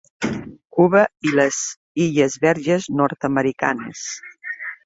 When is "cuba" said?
0.77-1.01